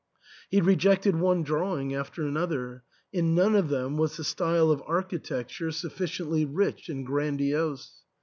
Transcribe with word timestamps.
He 0.49 0.61
rejected 0.61 1.15
one 1.17 1.43
drawing 1.43 1.93
after 1.93 2.25
another; 2.25 2.83
in 3.13 3.35
none 3.35 3.53
of 3.53 3.69
them 3.69 3.97
was 3.97 4.17
the 4.17 4.23
style 4.23 4.71
of 4.71 4.81
architecture 4.87 5.71
sufficiently 5.71 6.43
rich 6.43 6.89
and 6.89 7.05
grandiose. 7.05 8.01